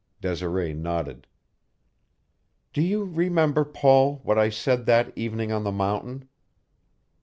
Desiree 0.19 0.73
nodded. 0.73 1.27
"Do 2.73 2.81
you 2.81 3.03
remember, 3.03 3.63
Paul, 3.63 4.19
what 4.23 4.35
I 4.39 4.49
said 4.49 4.87
that 4.87 5.15
evening 5.15 5.51
on 5.51 5.63
the 5.63 5.71
mountain?" 5.71 6.27